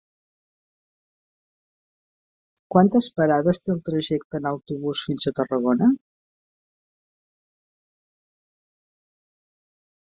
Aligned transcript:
Quantes 2.75 3.09
parades 3.19 3.61
té 3.65 3.73
el 3.75 3.83
trajecte 3.91 4.41
en 4.41 4.49
autobús 4.53 5.05
fins 5.11 5.31
a 5.31 5.37
Tarragona? 5.41 5.91